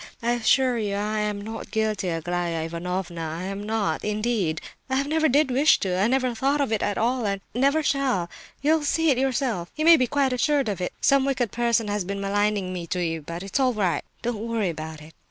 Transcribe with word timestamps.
I 0.23 0.31
assure 0.31 0.79
you 0.79 0.95
I 0.95 1.19
am 1.19 1.39
not 1.39 1.69
guilty, 1.69 2.07
Aglaya 2.09 2.65
Ivanovna, 2.65 3.21
I 3.21 3.43
am 3.43 3.61
not, 3.61 4.03
indeed. 4.03 4.59
I 4.89 5.03
never 5.03 5.29
did 5.29 5.51
wish 5.51 5.77
to—I 5.79 6.07
never 6.07 6.33
thought 6.33 6.59
of 6.59 6.71
it 6.71 6.81
at 6.81 6.97
all—and 6.97 7.39
never 7.53 7.83
shall—you'll 7.83 8.81
see 8.83 9.11
it 9.11 9.19
yourself—you 9.19 9.85
may 9.85 9.97
be 9.97 10.07
quite 10.07 10.33
assured 10.33 10.69
of 10.69 10.81
it. 10.81 10.91
Some 11.01 11.23
wicked 11.23 11.51
person 11.51 11.87
has 11.87 12.03
been 12.03 12.19
maligning 12.19 12.73
me 12.73 12.87
to 12.87 12.99
you; 13.05 13.21
but 13.21 13.43
it's 13.43 13.59
all 13.59 13.73
right. 13.73 14.03
Don't 14.23 14.39
worry 14.47 14.69
about 14.69 15.03
it." 15.03 15.13